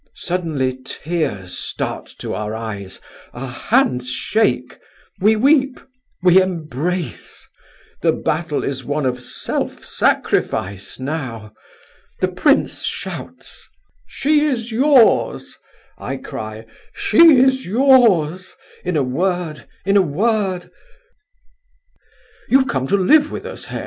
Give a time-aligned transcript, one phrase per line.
[0.15, 2.99] Suddenly tears start to our eyes,
[3.35, 4.79] our hands shake;
[5.19, 5.79] we weep,
[6.23, 11.53] we embrace—the battle is one of self sacrifice now!
[12.19, 13.63] The prince shouts,
[14.07, 15.55] 'She is yours;'
[15.99, 16.65] I cry,
[16.95, 20.01] 'She is yours—' in a word, in a
[22.49, 23.79] word—You've come to live with us, hey?"